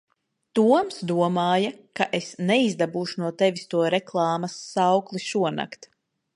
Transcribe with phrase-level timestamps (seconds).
[0.59, 1.69] Toms domāja,
[1.99, 5.91] ka es neizdabūšu no tevis to reklāmas saukli šonakt.